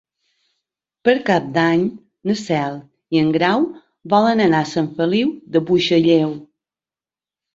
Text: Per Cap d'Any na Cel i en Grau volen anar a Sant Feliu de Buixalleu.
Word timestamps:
Per 1.07 1.13
Cap 1.27 1.49
d'Any 1.57 1.81
na 2.29 2.35
Cel 2.39 2.79
i 3.17 3.21
en 3.25 3.29
Grau 3.37 3.67
volen 4.13 4.41
anar 4.47 4.61
a 4.65 4.69
Sant 4.71 4.87
Feliu 5.01 5.29
de 5.57 5.61
Buixalleu. 5.71 6.33